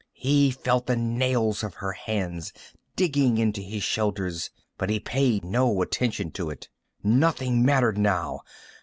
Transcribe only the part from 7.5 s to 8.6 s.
mattered now.